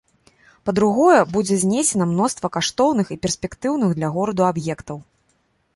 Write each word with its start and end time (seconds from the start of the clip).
Па-другое, 0.67 1.19
будзе 1.35 1.55
знесена 1.63 2.07
мноства 2.15 2.47
каштоўных 2.59 3.07
і 3.13 3.19
перспектыўных 3.27 3.89
для 4.01 4.09
гораду 4.19 4.43
аб'ектаў. 4.51 4.97